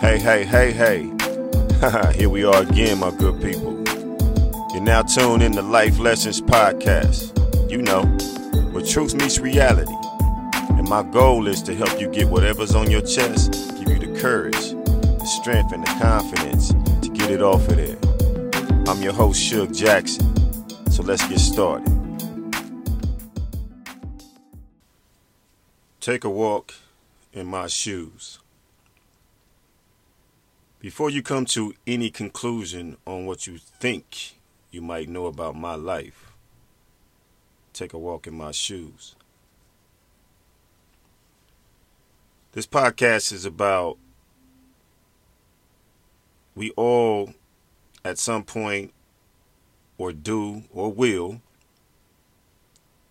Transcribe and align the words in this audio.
Hey, 0.00 0.18
hey, 0.18 0.44
hey, 0.44 0.72
hey. 0.72 1.12
Here 2.18 2.28
we 2.28 2.44
are 2.44 2.62
again, 2.62 2.98
my 2.98 3.10
good 3.10 3.40
people. 3.42 3.84
You're 4.72 4.82
now 4.82 5.02
tuned 5.02 5.42
in 5.42 5.52
to 5.52 5.62
Life 5.62 5.98
Lessons 5.98 6.40
Podcast. 6.40 7.34
You 7.70 7.82
know, 7.82 8.04
where 8.72 8.84
truth 8.84 9.14
meets 9.14 9.38
reality. 9.38 9.92
And 10.70 10.88
my 10.88 11.02
goal 11.02 11.46
is 11.46 11.62
to 11.64 11.74
help 11.74 12.00
you 12.00 12.08
get 12.10 12.28
whatever's 12.28 12.74
on 12.74 12.90
your 12.90 13.02
chest, 13.02 13.52
give 13.78 13.88
you 13.88 13.98
the 13.98 14.18
courage, 14.20 14.54
the 14.54 15.26
strength, 15.40 15.72
and 15.72 15.84
the 15.84 15.90
confidence 16.00 16.68
to 17.02 17.10
get 17.10 17.30
it 17.30 17.42
off 17.42 17.68
of 17.68 17.76
there. 17.76 17.98
I'm 18.88 19.02
your 19.02 19.12
host, 19.12 19.42
Shug 19.42 19.74
Jackson. 19.74 20.32
So 20.90 21.02
let's 21.02 21.26
get 21.28 21.38
started. 21.38 22.07
Take 26.08 26.24
a 26.24 26.30
walk 26.30 26.72
in 27.34 27.44
my 27.44 27.66
shoes. 27.66 28.38
Before 30.80 31.10
you 31.10 31.22
come 31.22 31.44
to 31.44 31.74
any 31.86 32.08
conclusion 32.08 32.96
on 33.06 33.26
what 33.26 33.46
you 33.46 33.58
think 33.58 34.38
you 34.70 34.80
might 34.80 35.10
know 35.10 35.26
about 35.26 35.54
my 35.54 35.74
life, 35.74 36.32
take 37.74 37.92
a 37.92 37.98
walk 37.98 38.26
in 38.26 38.32
my 38.32 38.52
shoes. 38.52 39.16
This 42.52 42.66
podcast 42.66 43.30
is 43.30 43.44
about 43.44 43.98
we 46.54 46.70
all 46.70 47.34
at 48.02 48.16
some 48.16 48.44
point 48.44 48.94
or 49.98 50.12
do 50.14 50.62
or 50.72 50.90
will 50.90 51.42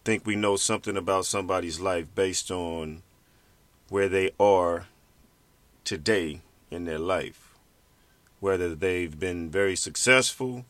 think 0.07 0.25
we 0.25 0.37
know 0.37 0.55
something 0.55 0.95
about 0.95 1.25
somebody's 1.25 1.81
life 1.81 2.07
based 2.15 2.49
on 2.49 3.03
where 3.89 4.07
they 4.07 4.31
are 4.39 4.87
today 5.83 6.41
in 6.71 6.85
their 6.85 6.99
life 6.99 7.47
whether 8.39 8.73
they've 8.75 9.19
been 9.19 9.49
very 9.49 9.75
successful 9.75 10.65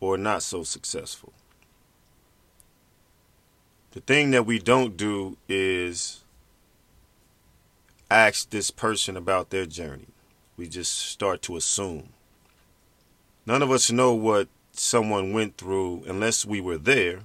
or 0.00 0.18
not 0.18 0.42
so 0.42 0.62
successful. 0.62 1.32
The 3.92 4.00
thing 4.00 4.30
that 4.32 4.44
we 4.44 4.58
don't 4.58 4.96
do 4.96 5.38
is 5.48 6.22
ask 8.10 8.50
this 8.50 8.70
person 8.70 9.16
about 9.16 9.48
their 9.50 9.64
journey. 9.64 10.08
We 10.56 10.68
just 10.68 10.92
start 10.94 11.40
to 11.42 11.56
assume. 11.56 12.10
None 13.46 13.62
of 13.62 13.70
us 13.70 13.90
know 13.90 14.12
what 14.12 14.48
someone 14.72 15.32
went 15.32 15.56
through 15.56 16.04
unless 16.06 16.44
we 16.44 16.60
were 16.60 16.78
there. 16.78 17.20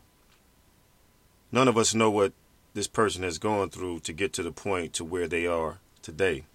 None 1.52 1.68
of 1.68 1.78
us 1.78 1.94
know 1.94 2.10
what 2.10 2.34
this 2.74 2.88
person 2.88 3.24
has 3.24 3.38
gone 3.38 3.70
through 3.70 4.00
to 4.02 4.14
get 4.14 4.32
to 4.34 4.44
the 4.44 4.52
point 4.52 4.94
to 4.94 5.04
where 5.04 5.28
they 5.28 5.46
are 5.46 5.80
today. 6.02 6.46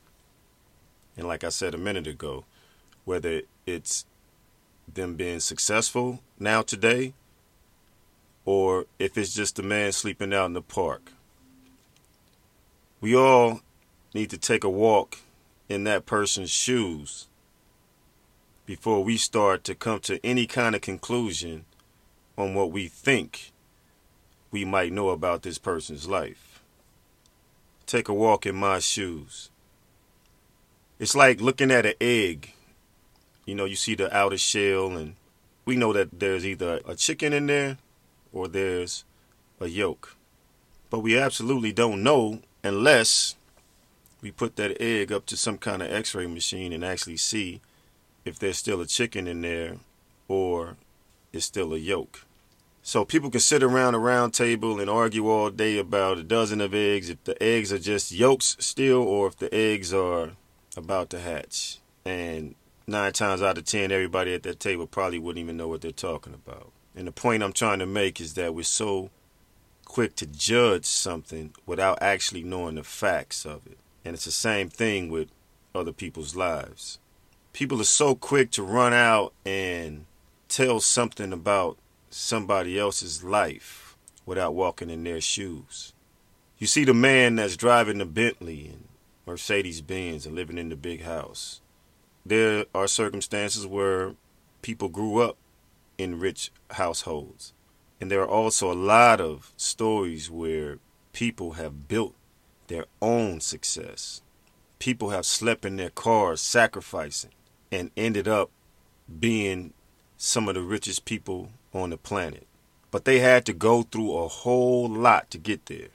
And 1.17 1.27
like 1.27 1.45
I 1.45 1.51
said 1.51 1.75
a 1.75 1.79
minute 1.79 2.07
ago, 2.07 2.45
whether 3.05 3.43
it's 3.67 4.07
them 4.93 5.15
being 5.15 5.41
successful 5.41 6.21
now 6.39 6.63
today 6.63 7.13
or 8.45 8.87
if 8.99 9.19
it's 9.19 9.35
just 9.35 9.59
a 9.59 9.63
man 9.63 9.93
sleeping 9.93 10.33
out 10.33 10.47
in 10.47 10.53
the 10.53 10.63
park. 10.63 11.13
We 13.01 13.15
all 13.15 13.61
need 14.15 14.31
to 14.31 14.39
take 14.39 14.65
a 14.65 14.71
walk 14.71 15.19
in 15.69 15.85
that 15.85 16.07
person's 16.07 16.51
shoes 16.51 17.27
before 18.65 19.05
we 19.05 19.17
start 19.17 19.65
to 19.65 19.75
come 19.75 20.01
to 20.01 20.25
any 20.25 20.47
kind 20.47 20.75
of 20.75 20.81
conclusion 20.81 21.65
on 22.39 22.55
what 22.55 22.71
we 22.73 22.89
think 22.89 23.53
we 24.51 24.65
might 24.65 24.93
know 24.93 25.11
about 25.11 25.43
this 25.43 25.59
person's 25.59 26.09
life. 26.09 26.63
Take 27.87 28.09
a 28.09 28.15
walk 28.15 28.47
in 28.47 28.57
my 28.57 28.79
shoes. 28.79 29.51
It's 30.99 31.15
like 31.15 31.41
looking 31.41 31.71
at 31.71 31.87
an 31.87 31.95
egg 32.01 32.53
you 33.47 33.55
know, 33.55 33.65
you 33.65 33.77
see 33.77 33.95
the 33.95 34.15
outer 34.15 34.37
shell, 34.37 34.97
and 34.97 35.15
we 35.65 35.77
know 35.77 35.93
that 35.93 36.19
there's 36.19 36.45
either 36.45 36.81
a 36.85 36.97
chicken 36.97 37.33
in 37.33 37.47
there 37.47 37.79
or 38.33 38.49
there's 38.49 39.05
a 39.61 39.69
yolk. 39.69 40.17
But 40.91 41.01
we 41.01 41.17
absolutely 41.17 41.73
don't 41.73 42.03
know 42.03 42.41
unless 42.65 43.37
we 44.21 44.33
put 44.33 44.57
that 44.57 44.81
egg 44.81 45.13
up 45.13 45.27
to 45.27 45.37
some 45.37 45.59
kind 45.59 45.81
of 45.81 45.93
x 45.93 46.15
ray 46.15 46.27
machine 46.27 46.73
and 46.73 46.85
actually 46.85 47.17
see 47.17 47.61
if 48.25 48.39
there's 48.39 48.59
still 48.59 48.81
a 48.81 48.87
chicken 48.87 49.29
in 49.29 49.43
there 49.43 49.77
or 50.27 50.77
it's 51.33 51.47
still 51.47 51.73
a 51.73 51.79
yolk. 51.79 52.26
So 52.87 53.05
people 53.05 53.31
can 53.31 53.41
sit 53.41 53.65
around 53.65 53.97
a 53.97 53.99
round 53.99 54.33
table 54.33 54.79
and 54.79 54.89
argue 54.89 55.29
all 55.29 55.51
day 55.51 55.77
about 55.77 56.19
a 56.19 56.23
dozen 56.23 56.61
of 56.61 56.73
eggs, 56.73 57.11
if 57.11 57.25
the 57.25 57.43
eggs 57.43 57.73
are 57.73 57.81
just 57.81 58.13
yolks 58.13 58.57
still 58.61 59.03
or 59.03 59.27
if 59.27 59.37
the 59.37 59.53
eggs 59.53 59.93
are 59.93 60.37
about 60.77 61.11
to 61.11 61.19
hatch. 61.19 61.81
And 62.05 62.55
nine 62.87 63.13
times 63.13 63.43
out 63.43 63.59
of 63.59 63.65
ten, 63.65 63.91
everybody 63.91 64.35
at 64.35 64.45
that 64.45 64.61
table 64.61 64.87
probably 64.87 65.19
wouldn't 65.19 65.43
even 65.43 65.57
know 65.57 65.67
what 65.67 65.81
they're 65.81 65.91
talking 65.91 66.33
about. 66.33 66.71
And 66.95 67.09
the 67.09 67.13
point 67.13 67.43
I'm 67.43 67.53
trying 67.53 67.81
to 67.81 67.87
make 67.87 68.21
is 68.21 68.35
that 68.35 68.55
we're 68.55 68.63
so 68.63 69.11
quick 69.85 70.15
to 70.17 70.27
judge 70.27 70.85
something 70.85 71.55
without 71.67 72.01
actually 72.01 72.45
knowing 72.45 72.77
the 72.77 72.85
facts 72.85 73.45
of 73.45 73.67
it. 73.67 73.79
And 74.05 74.15
it's 74.15 74.27
the 74.27 74.31
same 74.31 74.69
thing 74.69 75.11
with 75.11 75.31
other 75.75 75.93
people's 75.93 76.37
lives. 76.37 77.01
People 77.53 77.81
are 77.81 77.85
so 77.85 78.15
quick 78.15 78.53
to 78.53 78.63
run 78.63 78.93
out 78.93 79.33
and 79.45 80.07
tell 80.47 80.79
something 80.79 81.33
about 81.33 81.79
somebody 82.11 82.79
else's 82.79 83.23
life 83.23 83.97
without 84.25 84.55
walking 84.55 84.91
in 84.91 85.05
their 85.05 85.21
shoes. 85.21 85.93
You 86.59 86.67
see 86.67 86.85
the 86.85 86.95
man 86.95 87.37
that's 87.37 87.57
driving 87.57 87.99
the 87.99 88.07
Bentley 88.07 88.69
and 88.69 88.89
Mercedes 89.27 89.81
Benz 89.81 90.27
and 90.27 90.35
living 90.35 90.59
in 90.59 90.69
the 90.69 90.77
big 90.77 91.03
house 91.03 91.61
there 92.27 92.65
are 92.75 92.89
circumstances 92.89 93.67
where 93.67 94.15
people 94.61 94.89
grew 94.89 95.21
up 95.21 95.37
in 95.97 96.19
rich 96.19 96.51
households. 96.73 97.53
And 98.01 98.11
there 98.11 98.21
are 98.21 98.29
also 98.29 98.71
a 98.71 98.75
lot 98.75 99.21
of 99.21 99.53
stories 99.57 100.29
where 100.29 100.79
people 101.13 101.53
have 101.53 101.87
built 101.87 102.15
their 102.67 102.87
own 103.01 103.41
success. 103.41 104.23
People 104.81 105.11
have 105.11 105.25
slept 105.25 105.65
in 105.65 105.77
their 105.77 105.91
cars 105.91 106.41
sacrificing 106.41 107.31
and 107.71 107.93
ended 107.97 108.27
up 108.27 108.51
being 109.21 109.73
some 110.17 110.49
of 110.49 110.57
the 110.57 110.63
richest 110.63 111.05
people 111.05 111.51
on 111.77 111.91
the 111.91 111.97
planet. 111.97 112.47
But 112.91 113.05
they 113.05 113.19
had 113.19 113.45
to 113.47 113.53
go 113.53 113.83
through 113.83 114.17
a 114.17 114.29
whole 114.29 114.89
lot 114.89 115.31
to 115.31 115.39
get 115.39 115.67
there. 115.67 115.89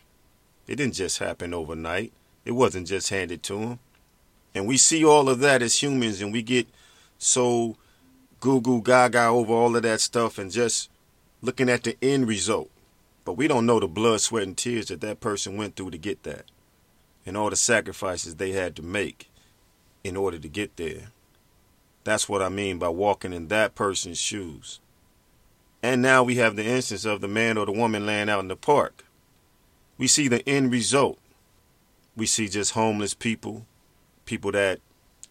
It 0.67 0.75
didn't 0.75 0.93
just 0.93 1.19
happen 1.19 1.53
overnight. 1.53 2.13
It 2.45 2.51
wasn't 2.51 2.87
just 2.87 3.09
handed 3.09 3.43
to 3.43 3.59
them. 3.59 3.79
And 4.53 4.67
we 4.67 4.77
see 4.77 5.03
all 5.03 5.29
of 5.29 5.39
that 5.39 5.61
as 5.61 5.81
humans 5.81 6.21
and 6.21 6.31
we 6.31 6.41
get 6.41 6.67
so 7.17 7.77
goo 8.39 8.61
goo 8.61 8.81
gaga 8.81 9.25
over 9.25 9.53
all 9.53 9.75
of 9.75 9.83
that 9.83 10.01
stuff 10.01 10.37
and 10.37 10.51
just 10.51 10.89
looking 11.41 11.69
at 11.69 11.83
the 11.83 11.97
end 12.01 12.27
result. 12.27 12.69
But 13.23 13.33
we 13.33 13.47
don't 13.47 13.65
know 13.65 13.79
the 13.79 13.87
blood, 13.87 14.21
sweat, 14.21 14.43
and 14.43 14.57
tears 14.57 14.87
that 14.87 15.01
that 15.01 15.19
person 15.19 15.55
went 15.55 15.75
through 15.75 15.91
to 15.91 15.97
get 15.97 16.23
that 16.23 16.45
and 17.25 17.37
all 17.37 17.49
the 17.49 17.55
sacrifices 17.55 18.35
they 18.35 18.51
had 18.51 18.75
to 18.75 18.81
make 18.81 19.29
in 20.03 20.17
order 20.17 20.39
to 20.39 20.47
get 20.47 20.77
there. 20.77 21.11
That's 22.03 22.27
what 22.27 22.41
I 22.41 22.49
mean 22.49 22.79
by 22.79 22.89
walking 22.89 23.33
in 23.33 23.47
that 23.49 23.75
person's 23.75 24.17
shoes. 24.17 24.79
And 25.83 26.01
now 26.01 26.23
we 26.23 26.35
have 26.35 26.55
the 26.55 26.65
instance 26.65 27.05
of 27.05 27.21
the 27.21 27.27
man 27.27 27.57
or 27.57 27.65
the 27.65 27.71
woman 27.71 28.05
laying 28.05 28.29
out 28.29 28.41
in 28.41 28.47
the 28.47 28.55
park. 28.55 29.05
We 29.97 30.07
see 30.07 30.27
the 30.27 30.47
end 30.47 30.71
result. 30.71 31.19
We 32.15 32.25
see 32.25 32.47
just 32.47 32.73
homeless 32.73 33.13
people, 33.13 33.65
people 34.25 34.51
that 34.51 34.79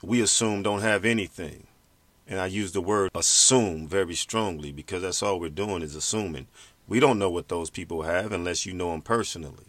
we 0.02 0.20
assume 0.20 0.62
don't 0.62 0.80
have 0.80 1.04
anything. 1.04 1.66
And 2.26 2.40
I 2.40 2.46
use 2.46 2.72
the 2.72 2.80
word 2.80 3.10
assume 3.14 3.86
very 3.86 4.14
strongly 4.14 4.72
because 4.72 5.02
that's 5.02 5.22
all 5.22 5.38
we're 5.38 5.50
doing 5.50 5.82
is 5.82 5.94
assuming. 5.94 6.46
We 6.88 7.00
don't 7.00 7.18
know 7.18 7.30
what 7.30 7.48
those 7.48 7.70
people 7.70 8.02
have 8.02 8.32
unless 8.32 8.66
you 8.66 8.72
know 8.72 8.90
them 8.92 9.02
personally. 9.02 9.66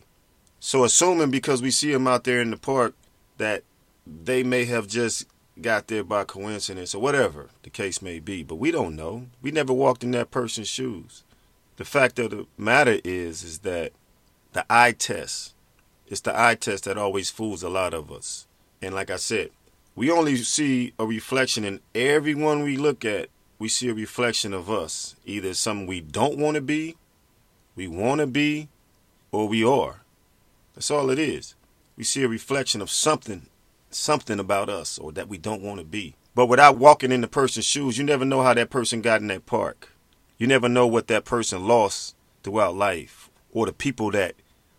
So 0.60 0.84
assuming 0.84 1.32
because 1.32 1.62
we 1.62 1.72
see 1.72 1.92
them 1.92 2.08
out 2.08 2.24
there 2.24 2.42
in 2.42 2.52
the 2.52 2.58
park 2.58 2.96
that 3.38 3.64
they 4.06 4.44
may 4.44 4.66
have 4.66 4.88
just 4.88 5.26
got 5.62 5.88
there 5.88 6.04
by 6.04 6.26
coincidence 6.26 6.94
or 6.94 7.02
whatever 7.02 7.50
the 7.64 7.70
case 7.70 8.02
may 8.02 8.20
be, 8.20 8.44
but 8.44 8.56
we 8.56 8.72
don't 8.72 8.96
know. 8.96 9.28
We 9.42 9.52
never 9.52 9.74
walked 9.74 10.04
in 10.04 10.12
that 10.12 10.32
person's 10.32 10.68
shoes. 10.68 11.24
The 11.78 11.86
fact 11.86 12.20
of 12.20 12.32
the 12.32 12.48
matter 12.58 13.00
is 13.04 13.44
is 13.44 13.60
that 13.60 13.94
the 14.54 14.66
eye 14.70 14.92
test, 14.92 15.54
it's 16.08 16.22
the 16.22 16.38
eye 16.38 16.56
test 16.56 16.84
that 16.84 16.98
always 16.98 17.30
fools 17.30 17.64
a 17.64 17.70
lot 17.70 17.94
of 17.94 18.12
us. 18.12 18.48
And 18.82 18.94
like 18.94 19.10
I 19.10 19.16
said, 19.16 19.52
we 19.96 20.12
only 20.12 20.36
see 20.38 20.94
a 21.00 21.06
reflection 21.06 21.64
in 21.64 21.80
everyone 21.94 22.64
we 22.64 22.78
look 22.78 23.06
at. 23.06 23.30
We 23.60 23.68
see 23.68 23.90
a 23.90 23.94
reflection 23.94 24.54
of 24.54 24.70
us, 24.70 25.16
either 25.26 25.54
something 25.54 25.86
we 25.86 26.02
don't 26.02 26.38
want 26.38 26.56
to 26.56 26.62
be, 26.62 26.98
we 27.76 27.88
want 27.88 28.20
to 28.20 28.28
be, 28.28 28.70
or 29.32 29.48
we 29.48 29.64
are. 29.64 30.02
That's 30.74 30.92
all 30.92 31.10
it 31.10 31.20
is. 31.20 31.56
We 31.98 32.04
see 32.04 32.24
a 32.24 32.28
reflection 32.28 32.82
of 32.82 32.90
something, 32.90 33.48
something 33.94 34.40
about 34.40 34.70
us, 34.70 34.98
or 34.98 35.12
that 35.14 35.28
we 35.28 35.38
don't 35.38 35.62
want 35.62 35.80
to 35.80 35.86
be. 35.86 36.16
But 36.34 36.48
without 36.48 36.78
walking 36.78 37.12
in 37.12 37.22
the 37.22 37.28
person's 37.28 37.66
shoes, 37.66 37.98
you 37.98 38.04
never 38.04 38.26
know 38.26 38.42
how 38.42 38.54
that 38.54 38.70
person 38.70 39.02
got 39.02 39.22
in 39.22 39.28
that 39.28 39.46
park. 39.46 39.90
You 40.38 40.48
never 40.48 40.70
know 40.70 40.88
what 40.88 41.08
that 41.08 41.26
person 41.26 41.68
lost 41.68 42.16
throughout 42.44 42.76
life, 42.76 43.30
or 43.52 43.66
the 43.66 43.74
people 43.74 44.12
that 44.12 44.36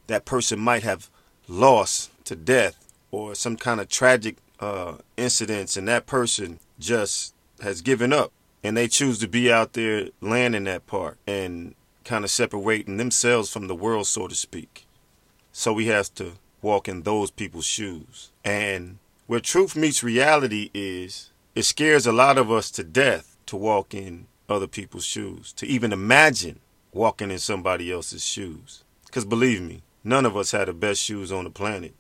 that 0.07 0.25
person 0.25 0.59
might 0.59 0.83
have 0.83 1.11
lost 1.49 2.11
to 2.25 2.37
death 2.37 2.93
or 3.11 3.35
some 3.35 3.57
kind 3.57 3.81
of 3.81 3.89
tragic 3.89 4.37
uh, 4.61 4.97
incidents 5.17 5.77
and 5.77 5.89
that 5.89 6.07
person 6.07 6.59
just 6.79 7.35
has 7.61 7.81
given 7.81 8.13
up 8.13 8.33
and 8.63 8.77
they 8.77 8.89
choose 8.89 9.19
to 9.19 9.29
be 9.29 9.53
out 9.53 9.73
there 9.73 10.09
landing 10.21 10.61
in 10.61 10.65
that 10.65 10.87
part 10.87 11.19
and 11.27 11.75
kind 12.05 12.25
of 12.25 12.31
separating 12.31 12.97
themselves 12.97 13.51
from 13.51 13.67
the 13.69 13.75
world, 13.75 14.07
so 14.07 14.29
to 14.29 14.35
speak. 14.35 14.87
So 15.53 15.73
we 15.73 15.87
have 15.87 16.13
to 16.15 16.33
walk 16.63 16.89
in 16.89 17.03
those 17.03 17.31
people's 17.31 17.67
shoes. 17.67 18.31
And 18.45 18.99
where 19.27 19.41
truth 19.41 19.77
meets 19.77 20.03
reality 20.03 20.71
is 20.73 21.31
it 21.55 21.65
scares 21.65 22.07
a 22.07 22.13
lot 22.13 22.39
of 22.39 22.51
us 22.51 22.71
to 22.73 22.85
death 22.85 23.37
to 23.47 23.57
walk 23.57 23.93
in 23.93 24.27
other 24.49 24.67
people's 24.67 25.05
shoes, 25.05 25.53
to 25.55 25.67
even 25.67 25.93
imagine 25.93 26.61
walking 26.93 27.31
in 27.31 27.39
somebody 27.39 27.93
else's 27.93 28.25
shoes. 28.25 28.85
Because 29.07 29.25
believe 29.25 29.61
me, 29.61 29.83
none 30.05 30.25
of 30.25 30.37
us 30.37 30.53
had 30.53 30.69
the 30.69 30.73
best 30.73 31.03
shoes 31.03 31.33
on 31.33 31.45
the 31.45 31.51
planet. 31.51 31.95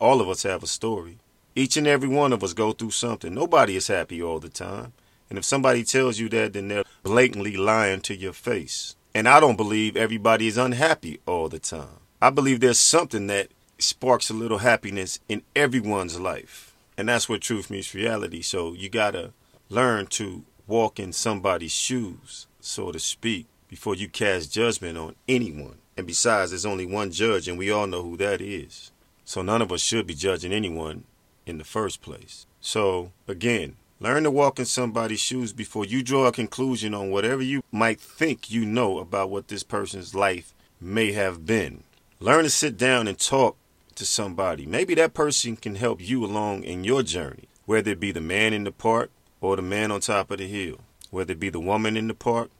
All 0.00 0.20
of 0.20 0.28
us 0.28 0.42
have 0.44 0.62
a 0.62 0.66
story. 0.66 1.18
Each 1.54 1.76
and 1.76 1.86
every 1.86 2.08
one 2.08 2.32
of 2.32 2.44
us 2.44 2.52
go 2.52 2.72
through 2.72 2.92
something. 2.92 3.34
Nobody 3.34 3.76
is 3.76 3.88
happy 3.88 4.22
all 4.22 4.38
the 4.38 4.48
time. 4.48 4.92
And 5.28 5.38
if 5.38 5.44
somebody 5.44 5.84
tells 5.84 6.18
you 6.18 6.28
that, 6.30 6.52
then 6.52 6.68
they're 6.68 6.84
blatantly 7.02 7.56
lying 7.56 8.00
to 8.02 8.16
your 8.16 8.32
face. 8.32 8.96
And 9.14 9.28
I 9.28 9.40
don't 9.40 9.56
believe 9.56 9.96
everybody 9.96 10.46
is 10.46 10.56
unhappy 10.56 11.20
all 11.26 11.48
the 11.48 11.58
time. 11.58 12.00
I 12.22 12.30
believe 12.30 12.60
there's 12.60 12.78
something 12.78 13.26
that 13.26 13.48
sparks 13.78 14.30
a 14.30 14.34
little 14.34 14.58
happiness 14.58 15.20
in 15.28 15.42
everyone's 15.54 16.18
life. 16.18 16.74
And 16.96 17.08
that's 17.08 17.28
where 17.28 17.38
truth 17.38 17.70
meets 17.70 17.94
reality. 17.94 18.42
So 18.42 18.72
you 18.72 18.88
got 18.88 19.12
to 19.12 19.32
learn 19.68 20.06
to 20.08 20.44
walk 20.66 20.98
in 20.98 21.12
somebody's 21.12 21.72
shoes, 21.72 22.46
so 22.60 22.92
to 22.92 22.98
speak, 22.98 23.46
before 23.68 23.94
you 23.94 24.08
cast 24.08 24.52
judgment 24.52 24.98
on 24.98 25.14
anyone. 25.28 25.78
And 25.96 26.06
besides, 26.06 26.50
there's 26.50 26.66
only 26.66 26.86
one 26.86 27.10
judge, 27.10 27.48
and 27.48 27.58
we 27.58 27.70
all 27.70 27.86
know 27.86 28.02
who 28.02 28.16
that 28.18 28.40
is. 28.40 28.90
So 29.24 29.42
none 29.42 29.62
of 29.62 29.72
us 29.72 29.80
should 29.80 30.06
be 30.06 30.14
judging 30.14 30.52
anyone 30.52 31.04
in 31.46 31.58
the 31.58 31.64
first 31.64 32.00
place. 32.02 32.46
So, 32.60 33.12
again, 33.26 33.76
learn 34.00 34.24
to 34.24 34.30
walk 34.30 34.58
in 34.58 34.64
somebody's 34.64 35.20
shoes 35.20 35.52
before 35.52 35.84
you 35.84 36.02
draw 36.02 36.26
a 36.26 36.32
conclusion 36.32 36.94
on 36.94 37.10
whatever 37.10 37.42
you 37.42 37.62
might 37.72 38.00
think 38.00 38.50
you 38.50 38.64
know 38.64 38.98
about 38.98 39.30
what 39.30 39.48
this 39.48 39.62
person's 39.62 40.14
life 40.14 40.54
may 40.80 41.12
have 41.12 41.46
been. 41.46 41.84
Learn 42.20 42.44
to 42.44 42.50
sit 42.50 42.76
down 42.76 43.06
and 43.06 43.18
talk 43.18 43.56
to 43.98 44.06
somebody. 44.06 44.64
Maybe 44.64 44.94
that 44.94 45.14
person 45.14 45.56
can 45.56 45.74
help 45.74 46.00
you 46.00 46.24
along 46.24 46.64
in 46.64 46.84
your 46.84 47.02
journey, 47.02 47.48
whether 47.66 47.92
it 47.92 48.00
be 48.00 48.12
the 48.12 48.20
man 48.20 48.52
in 48.52 48.64
the 48.64 48.72
park 48.72 49.10
or 49.40 49.56
the 49.56 49.62
man 49.62 49.90
on 49.90 50.00
top 50.00 50.30
of 50.30 50.38
the 50.38 50.46
hill, 50.46 50.78
whether 51.10 51.32
it 51.32 51.40
be 51.40 51.50
the 51.50 51.60
woman 51.60 51.96
in 51.96 52.08
the 52.08 52.14
park 52.14 52.50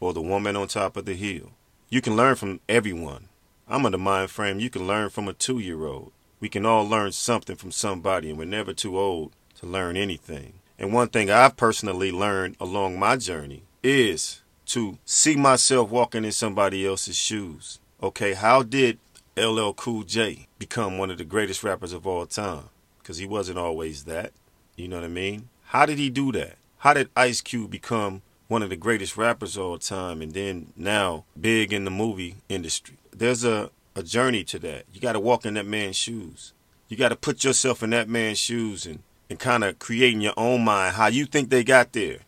or 0.00 0.12
the 0.12 0.20
woman 0.20 0.56
on 0.56 0.68
top 0.68 0.96
of 0.96 1.04
the 1.06 1.14
hill. 1.14 1.52
You 1.88 2.00
can 2.00 2.16
learn 2.16 2.34
from 2.34 2.60
everyone. 2.68 3.28
I'm 3.68 3.86
of 3.86 3.92
the 3.92 3.98
mind 3.98 4.30
frame 4.30 4.60
you 4.60 4.68
can 4.68 4.86
learn 4.86 5.10
from 5.10 5.28
a 5.28 5.32
two 5.32 5.58
year 5.58 5.86
old. 5.86 6.12
We 6.40 6.48
can 6.48 6.66
all 6.66 6.86
learn 6.86 7.12
something 7.12 7.56
from 7.56 7.70
somebody, 7.70 8.28
and 8.28 8.38
we're 8.38 8.44
never 8.44 8.74
too 8.74 8.98
old 8.98 9.32
to 9.60 9.66
learn 9.66 9.96
anything. 9.96 10.54
And 10.78 10.92
one 10.92 11.08
thing 11.08 11.30
I've 11.30 11.56
personally 11.56 12.12
learned 12.12 12.56
along 12.60 12.98
my 12.98 13.16
journey 13.16 13.62
is 13.82 14.42
to 14.66 14.98
see 15.04 15.36
myself 15.36 15.90
walking 15.90 16.24
in 16.24 16.32
somebody 16.32 16.86
else's 16.86 17.16
shoes. 17.16 17.78
Okay, 18.02 18.34
how 18.34 18.62
did 18.62 18.98
LL 19.36 19.72
Cool 19.72 20.04
J 20.04 20.46
become 20.60 20.96
one 20.96 21.10
of 21.10 21.18
the 21.18 21.24
greatest 21.24 21.64
rappers 21.64 21.92
of 21.92 22.06
all 22.06 22.24
time? 22.24 22.68
Because 22.98 23.18
he 23.18 23.26
wasn't 23.26 23.58
always 23.58 24.04
that. 24.04 24.32
You 24.76 24.86
know 24.86 24.96
what 24.96 25.04
I 25.04 25.08
mean? 25.08 25.48
How 25.66 25.86
did 25.86 25.98
he 25.98 26.08
do 26.08 26.30
that? 26.32 26.56
How 26.78 26.94
did 26.94 27.10
Ice 27.16 27.40
Cube 27.40 27.70
become 27.70 28.22
one 28.46 28.62
of 28.62 28.70
the 28.70 28.76
greatest 28.76 29.16
rappers 29.16 29.56
of 29.56 29.64
all 29.64 29.78
time 29.78 30.22
and 30.22 30.32
then 30.32 30.72
now 30.76 31.24
big 31.40 31.72
in 31.72 31.84
the 31.84 31.90
movie 31.90 32.36
industry? 32.48 32.96
There's 33.10 33.42
a, 33.42 33.70
a 33.96 34.04
journey 34.04 34.44
to 34.44 34.58
that. 34.60 34.84
You 34.92 35.00
got 35.00 35.14
to 35.14 35.20
walk 35.20 35.44
in 35.44 35.54
that 35.54 35.66
man's 35.66 35.96
shoes. 35.96 36.52
You 36.88 36.96
got 36.96 37.08
to 37.08 37.16
put 37.16 37.42
yourself 37.42 37.82
in 37.82 37.90
that 37.90 38.08
man's 38.08 38.38
shoes 38.38 38.86
and, 38.86 39.02
and 39.28 39.38
kind 39.38 39.64
of 39.64 39.80
create 39.80 40.14
in 40.14 40.20
your 40.20 40.34
own 40.36 40.64
mind 40.64 40.94
how 40.94 41.08
you 41.08 41.26
think 41.26 41.50
they 41.50 41.64
got 41.64 41.92
there. 41.92 42.18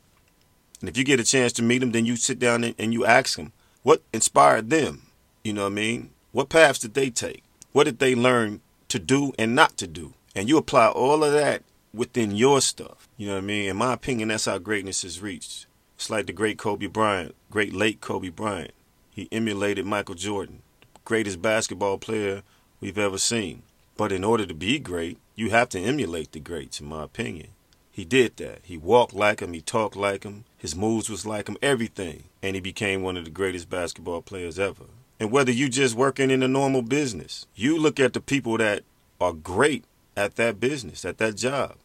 And 0.81 0.89
if 0.89 0.97
you 0.97 1.05
get 1.05 1.21
a 1.21 1.25
chance 1.25 1.53
to 1.55 1.63
meet 1.63 1.79
them, 1.79 1.93
then 1.93 2.05
you 2.05 2.17
sit 2.17 2.41
down 2.41 2.65
and, 2.65 2.75
and 2.79 2.93
you 2.93 3.07
ask 3.07 3.37
them 3.37 3.53
what 3.83 4.03
inspired 4.13 4.71
them. 4.71 5.03
You 5.45 5.53
know 5.53 5.63
what 5.63 5.73
I 5.73 5.75
mean? 5.77 6.11
What 6.37 6.51
paths 6.51 6.81
did 6.81 6.93
they 6.93 7.09
take? 7.09 7.43
What 7.73 7.85
did 7.85 7.99
they 7.99 8.15
learn 8.15 8.61
to 8.89 8.99
do 8.99 9.33
and 9.39 9.55
not 9.55 9.79
to 9.79 9.87
do? 9.87 10.13
And 10.35 10.51
you 10.51 10.59
apply 10.59 10.89
all 10.89 11.25
of 11.25 11.33
that 11.33 11.63
within 11.95 12.37
your 12.37 12.61
stuff. 12.61 13.09
You 13.17 13.29
know 13.29 13.37
what 13.37 13.45
I 13.45 13.47
mean? 13.47 13.71
In 13.71 13.77
my 13.79 13.95
opinion, 13.95 14.29
that's 14.29 14.45
how 14.45 14.59
greatness 14.59 15.03
is 15.03 15.23
reached. 15.23 15.65
It's 15.95 16.11
like 16.11 16.27
the 16.27 16.35
great 16.35 16.59
Kobe 16.59 16.89
Bryant, 16.89 17.35
great 17.51 17.73
late 17.73 18.03
Kobe 18.03 18.29
Bryant. 18.29 18.75
He 19.11 19.31
emulated 19.33 19.87
Michael 19.87 20.15
Jordan, 20.15 20.61
greatest 21.07 21.41
basketball 21.41 21.97
player 21.97 22.43
we've 22.83 22.99
ever 22.99 23.17
seen. 23.17 23.63
But 23.97 24.13
in 24.13 24.23
order 24.23 24.45
to 24.45 24.53
be 24.53 24.79
great, 24.79 25.17
you 25.37 25.49
have 25.49 25.71
to 25.71 25.81
emulate 25.81 26.33
the 26.33 26.41
greats, 26.41 26.81
in 26.81 26.87
my 26.87 27.05
opinion. 27.05 27.49
He 27.91 28.05
did 28.05 28.37
that. 28.37 28.59
He 28.63 28.77
walked 28.77 29.15
like 29.15 29.41
him, 29.41 29.55
he 29.55 29.63
talked 29.63 29.97
like 29.97 30.25
him, 30.25 30.45
his 30.59 30.77
moves 30.77 31.09
was 31.09 31.25
like 31.25 31.49
him, 31.49 31.57
everything. 31.63 32.25
And 32.43 32.55
he 32.55 32.61
became 32.61 33.03
one 33.03 33.17
of 33.17 33.25
the 33.25 33.31
greatest 33.31 33.71
basketball 33.71 34.21
players 34.21 34.59
ever. 34.59 34.85
And 35.19 35.31
whether 35.31 35.51
you 35.53 35.69
just 35.69 35.95
working 35.95 36.31
in 36.31 36.43
a 36.43 36.49
normal 36.49 36.83
business, 36.83 37.47
you 37.55 37.79
look 37.79 37.99
at 37.99 38.13
the 38.13 38.21
people 38.21 38.59
that 38.59 38.83
are 39.21 39.33
great 39.33 39.85
at 40.17 40.37
that 40.37 40.61
business, 40.61 41.05
at 41.05 41.19
that 41.19 41.37
job 41.37 41.77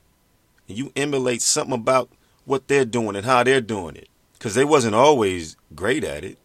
and 0.72 0.78
you 0.78 0.92
emulate 0.96 1.42
something 1.42 1.74
about 1.74 2.10
what 2.46 2.70
they're 2.70 2.86
doing 2.86 3.16
and 3.18 3.26
how 3.26 3.44
they're 3.44 3.60
doing 3.60 3.98
it. 3.98 4.08
Because 4.34 4.56
they 4.56 4.64
wasn't 4.64 4.96
always 4.96 5.58
great 5.76 6.04
at 6.04 6.24
it. 6.24 6.38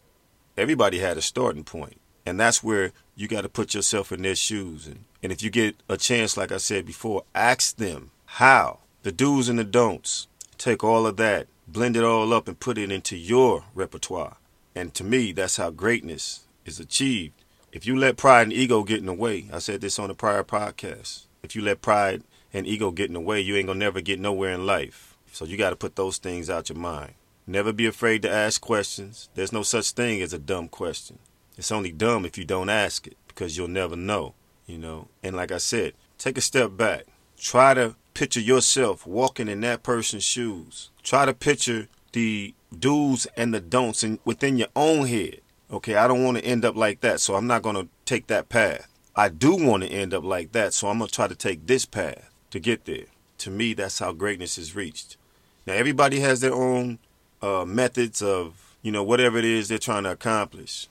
Everybody 0.57 0.99
had 0.99 1.17
a 1.17 1.21
starting 1.21 1.63
point. 1.63 1.99
And 2.25 2.37
that's 2.37 2.61
where 2.61 2.91
you 3.15 3.29
got 3.29 3.41
to 3.41 3.49
put 3.49 3.73
yourself 3.73 4.11
in 4.11 4.21
their 4.21 4.35
shoes. 4.35 4.85
And, 4.85 5.05
and 5.23 5.31
if 5.31 5.41
you 5.41 5.49
get 5.49 5.77
a 5.87 5.95
chance, 5.95 6.35
like 6.35 6.51
I 6.51 6.57
said 6.57 6.85
before, 6.85 7.23
ask 7.33 7.77
them 7.77 8.11
how. 8.25 8.79
The 9.03 9.13
do's 9.13 9.47
and 9.47 9.57
the 9.57 9.63
don'ts. 9.63 10.27
Take 10.57 10.83
all 10.83 11.07
of 11.07 11.15
that, 11.17 11.47
blend 11.67 11.95
it 11.95 12.03
all 12.03 12.33
up, 12.33 12.47
and 12.49 12.59
put 12.59 12.77
it 12.77 12.91
into 12.91 13.15
your 13.15 13.63
repertoire. 13.73 14.35
And 14.75 14.93
to 14.95 15.05
me, 15.05 15.31
that's 15.31 15.55
how 15.55 15.69
greatness 15.69 16.46
is 16.67 16.79
achieved. 16.79 17.33
If 17.71 17.85
you 17.85 17.95
let 17.95 18.17
pride 18.17 18.43
and 18.43 18.53
ego 18.53 18.83
get 18.83 18.99
in 18.99 19.05
the 19.05 19.13
way, 19.13 19.49
I 19.51 19.59
said 19.59 19.81
this 19.81 19.99
on 19.99 20.09
a 20.09 20.15
prior 20.15 20.43
podcast. 20.43 21.25
If 21.43 21.55
you 21.55 21.61
let 21.61 21.81
pride 21.81 22.23
and 22.53 22.67
ego 22.67 22.91
get 22.91 23.07
in 23.07 23.13
the 23.13 23.19
way, 23.19 23.41
you 23.41 23.55
ain't 23.55 23.67
gonna 23.67 23.79
never 23.79 24.01
get 24.01 24.19
nowhere 24.19 24.53
in 24.53 24.65
life. 24.65 25.15
So 25.31 25.45
you 25.45 25.57
got 25.57 25.69
to 25.71 25.75
put 25.75 25.95
those 25.95 26.17
things 26.17 26.49
out 26.49 26.69
your 26.69 26.77
mind. 26.77 27.13
Never 27.45 27.71
be 27.71 27.85
afraid 27.85 28.21
to 28.23 28.31
ask 28.31 28.59
questions. 28.59 29.29
There's 29.35 29.53
no 29.53 29.63
such 29.63 29.91
thing 29.91 30.21
as 30.21 30.33
a 30.33 30.39
dumb 30.39 30.67
question. 30.67 31.19
It's 31.57 31.71
only 31.71 31.91
dumb 31.91 32.25
if 32.25 32.37
you 32.37 32.45
don't 32.45 32.69
ask 32.69 33.07
it 33.07 33.17
because 33.27 33.55
you'll 33.55 33.67
never 33.67 33.95
know, 33.95 34.33
you 34.65 34.77
know. 34.77 35.07
And 35.23 35.35
like 35.35 35.51
I 35.51 35.57
said, 35.57 35.93
take 36.17 36.37
a 36.37 36.41
step 36.41 36.75
back. 36.75 37.05
Try 37.39 37.73
to 37.75 37.95
picture 38.13 38.39
yourself 38.39 39.05
walking 39.05 39.47
in 39.47 39.61
that 39.61 39.83
person's 39.83 40.23
shoes. 40.23 40.89
Try 41.03 41.25
to 41.25 41.33
picture 41.33 41.87
the 42.13 42.53
do's 42.77 43.27
and 43.37 43.53
the 43.53 43.59
don'ts 43.59 44.03
in, 44.03 44.19
within 44.25 44.57
your 44.57 44.69
own 44.75 45.07
head. 45.07 45.41
Okay, 45.69 45.95
I 45.95 46.07
don't 46.07 46.23
want 46.23 46.37
to 46.37 46.45
end 46.45 46.63
up 46.63 46.77
like 46.77 47.01
that, 47.01 47.19
so 47.19 47.35
I'm 47.35 47.47
not 47.47 47.61
going 47.61 47.75
to 47.75 47.89
take 48.05 48.27
that 48.27 48.47
path. 48.47 48.87
I 49.15 49.27
do 49.27 49.55
want 49.55 49.83
to 49.83 49.89
end 49.89 50.13
up 50.13 50.23
like 50.23 50.53
that, 50.53 50.73
so 50.73 50.87
I'm 50.87 50.99
going 50.99 51.09
to 51.09 51.13
try 51.13 51.27
to 51.27 51.35
take 51.35 51.67
this 51.67 51.85
path 51.85 52.29
to 52.51 52.59
get 52.59 52.85
there. 52.85 53.05
To 53.39 53.51
me, 53.51 53.73
that's 53.73 53.99
how 53.99 54.13
greatness 54.13 54.57
is 54.57 54.75
reached. 54.75 55.17
Now, 55.65 55.73
everybody 55.73 56.21
has 56.21 56.39
their 56.39 56.53
own 56.53 56.99
uh, 57.41 57.65
methods 57.65 58.21
of, 58.21 58.77
you 58.81 58.93
know, 58.93 59.03
whatever 59.03 59.37
it 59.37 59.43
is 59.43 59.67
they're 59.67 59.77
trying 59.77 60.03
to 60.03 60.11
accomplish. 60.11 60.87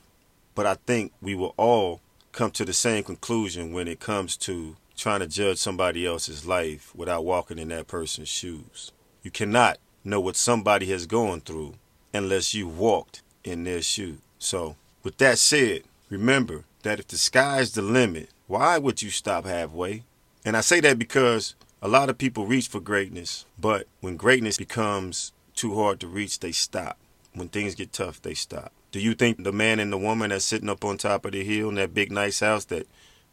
But 0.55 0.67
I 0.67 0.75
think 0.75 1.13
we 1.23 1.35
will 1.35 1.55
all 1.57 2.03
come 2.33 2.51
to 2.51 2.65
the 2.67 2.75
same 2.75 3.03
conclusion 3.03 3.73
when 3.73 3.89
it 3.89 3.99
comes 3.99 4.37
to 4.39 4.77
trying 4.95 5.21
to 5.21 5.27
judge 5.27 5.57
somebody 5.57 6.07
else's 6.07 6.47
life 6.47 6.95
without 6.95 7.25
walking 7.25 7.59
in 7.59 7.69
that 7.69 7.87
person's 7.87 8.29
shoes. 8.29 8.93
You 9.23 9.31
cannot 9.31 9.79
know 10.05 10.21
what 10.21 10.37
somebody 10.37 10.87
has 10.91 11.07
gone 11.07 11.41
through 11.41 11.75
unless 12.13 12.53
you 12.53 12.69
walked 12.69 13.23
in 13.43 13.65
their 13.65 13.81
shoes. 13.81 14.19
So, 14.39 14.77
with 15.03 15.19
that 15.19 15.39
said, 15.39 15.83
remember 16.09 16.65
that 16.83 17.01
if 17.01 17.09
the 17.09 17.19
sky's 17.19 17.73
the 17.73 17.83
limit, 17.83 18.31
why 18.47 18.79
would 18.79 19.03
you 19.03 19.11
stop 19.11 19.45
halfway? 19.45 20.05
And 20.45 20.57
I 20.57 20.61
say 20.61 20.81
that 20.81 20.99
because 20.99 21.55
a 21.83 21.89
lot 21.89 22.09
of 22.09 22.19
people 22.19 22.47
reach 22.47 22.69
for 22.69 22.81
greatness, 22.81 23.45
but 23.59 23.87
when 24.01 24.17
greatness 24.17 24.57
becomes 24.57 25.33
too 25.55 25.75
hard 25.75 26.01
to 26.01 26.07
reach, 26.07 26.41
they 26.41 26.53
stop. 26.53 26.99
When 27.35 27.49
things 27.49 27.75
get 27.75 27.93
tough, 27.93 28.23
they 28.23 28.35
stop. 28.35 28.73
Do 28.93 29.01
you 29.01 29.15
think 29.15 29.43
the 29.43 29.53
man 29.53 29.79
and 29.81 29.93
the 29.93 29.99
woman 29.99 30.31
that's 30.31 30.45
sitting 30.45 30.69
up 30.69 30.85
on 30.85 30.97
top 30.97 31.25
of 31.25 31.33
the 31.33 31.45
hill 31.45 31.69
in 31.69 31.75
that 31.75 31.93
big 31.93 32.11
nice 32.11 32.41
house 32.41 32.65
that 32.67 32.87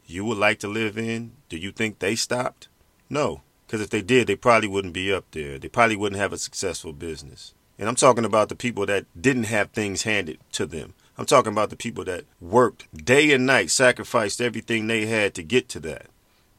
you 0.06 0.24
would 0.24 0.38
like 0.38 0.58
to 0.58 0.68
live 0.68 0.98
in, 0.98 1.32
do 1.48 1.56
you 1.56 1.72
think 1.72 1.98
they 1.98 2.14
stopped? 2.14 2.68
No, 3.08 3.42
because 3.66 3.80
if 3.80 3.90
they 3.90 4.02
did, 4.02 4.26
they 4.26 4.36
probably 4.36 4.68
wouldn't 4.68 4.92
be 4.92 5.12
up 5.12 5.24
there. 5.30 5.58
They 5.58 5.68
probably 5.68 5.96
wouldn't 5.96 6.20
have 6.20 6.32
a 6.32 6.38
successful 6.38 6.92
business. 6.92 7.54
And 7.78 7.88
I'm 7.88 7.96
talking 7.96 8.24
about 8.24 8.48
the 8.48 8.54
people 8.54 8.86
that 8.86 9.06
didn't 9.20 9.44
have 9.44 9.70
things 9.70 10.02
handed 10.02 10.38
to 10.52 10.66
them. 10.66 10.94
I'm 11.18 11.26
talking 11.26 11.52
about 11.52 11.70
the 11.70 11.76
people 11.76 12.04
that 12.04 12.24
worked 12.40 13.04
day 13.04 13.32
and 13.32 13.46
night, 13.46 13.70
sacrificed 13.70 14.40
everything 14.40 14.86
they 14.86 15.06
had 15.06 15.34
to 15.34 15.42
get 15.42 15.68
to 15.70 15.80
that. 15.80 16.06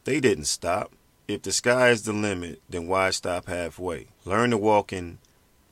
They 0.04 0.20
didn't 0.20 0.46
stop. 0.46 0.92
If 1.28 1.42
the 1.42 1.52
sky 1.52 1.90
is 1.90 2.04
the 2.04 2.14
limit, 2.14 2.62
then 2.70 2.88
why 2.88 3.10
stop 3.10 3.48
halfway? 3.48 4.08
Learn 4.24 4.52
to 4.52 4.58
walk 4.58 4.94
in 4.94 5.18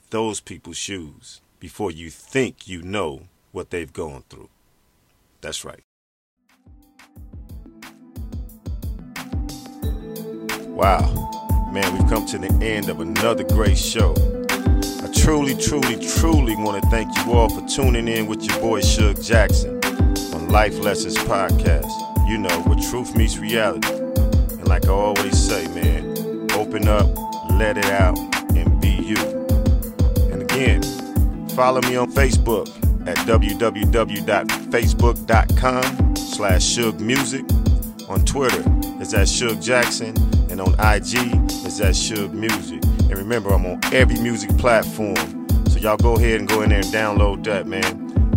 those 0.10 0.40
people's 0.40 0.78
shoes 0.78 1.42
before 1.60 1.92
you 1.92 2.10
think 2.10 2.68
you 2.68 2.82
know 2.82 3.24
what 3.52 3.70
they've 3.70 3.94
gone 3.94 4.24
through. 4.30 4.50
That's 5.42 5.64
right. 5.64 5.80
Wow. 10.68 11.70
Man, 11.72 11.94
we've 11.94 12.10
come 12.10 12.26
to 12.28 12.38
the 12.38 12.52
end 12.62 12.90
of 12.90 13.00
another 13.00 13.44
great 13.44 13.78
show. 13.78 14.14
Truly, 15.24 15.56
truly, 15.56 15.96
truly 16.06 16.56
want 16.58 16.84
to 16.84 16.90
thank 16.90 17.18
you 17.18 17.32
all 17.32 17.48
for 17.48 17.66
tuning 17.66 18.10
in 18.10 18.28
with 18.28 18.44
your 18.44 18.60
boy 18.60 18.82
Shug 18.82 19.24
Jackson 19.24 19.80
on 20.34 20.50
Life 20.50 20.78
Lessons 20.80 21.16
Podcast. 21.20 21.88
You 22.28 22.40
know, 22.40 22.60
where 22.64 22.78
truth 22.90 23.16
meets 23.16 23.38
reality. 23.38 23.88
And 23.88 24.68
like 24.68 24.86
I 24.86 24.90
always 24.90 25.42
say, 25.42 25.66
man, 25.70 26.52
open 26.52 26.90
up, 26.90 27.08
let 27.52 27.78
it 27.78 27.86
out, 27.86 28.20
and 28.54 28.82
be 28.82 28.90
you. 28.90 29.16
And 30.30 30.42
again, 30.42 30.84
follow 31.52 31.80
me 31.84 31.96
on 31.96 32.12
Facebook 32.12 32.68
at 33.08 33.16
www.facebook.com 33.20 36.16
slash 36.18 36.66
Shug 36.66 37.00
Music. 37.00 37.46
On 38.10 38.26
Twitter, 38.26 38.62
it's 39.00 39.14
at 39.14 39.30
Shug 39.30 39.62
Jackson. 39.62 40.18
And 40.52 40.60
on 40.60 40.74
IG, 40.74 41.16
it's 41.66 41.80
at 41.80 41.96
Shug 41.96 42.34
Music. 42.34 42.84
And 43.14 43.22
remember, 43.22 43.54
I'm 43.54 43.64
on 43.68 43.80
every 43.94 44.20
music 44.20 44.58
platform. 44.58 45.16
So 45.68 45.78
y'all 45.78 45.98
go 45.98 46.16
ahead 46.16 46.40
and 46.40 46.50
go 46.50 46.64
in 46.64 46.70
there 46.70 46.80
and 46.80 46.88
download 46.88 47.44
that, 47.44 47.68
man. 47.68 47.86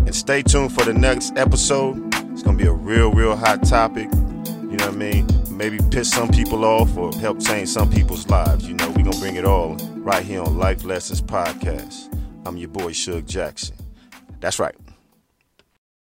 And 0.05 0.15
stay 0.15 0.43
tuned 0.43 0.71
for 0.71 0.85
the 0.85 0.93
next 0.93 1.35
episode. 1.39 1.97
It's 2.33 2.43
gonna 2.43 2.59
be 2.59 2.67
a 2.67 2.75
real, 2.75 3.11
real 3.11 3.35
hot 3.37 3.65
topic. 3.65 4.13
You 4.13 4.77
know 4.77 4.89
what 4.89 4.95
I 4.95 4.99
mean? 4.99 5.27
Maybe 5.51 5.79
piss 5.91 6.11
some 6.11 6.29
people 6.29 6.67
off 6.67 6.95
or 6.95 7.11
help 7.15 7.41
change 7.41 7.71
some 7.71 7.91
people's 7.91 8.29
lives. 8.29 8.69
You 8.69 8.75
know, 8.75 8.91
we 8.91 9.03
gonna 9.03 9.19
bring 9.19 9.37
it 9.37 9.47
all 9.47 9.77
right 9.95 10.23
here 10.23 10.43
on 10.43 10.59
Life 10.59 10.85
Lessons 10.85 11.23
Podcast. 11.23 12.15
I'm 12.45 12.59
your 12.59 12.69
boy 12.69 12.93
Shug 12.93 13.27
Jackson. 13.27 13.77
That's 14.41 14.59
right. 14.59 14.75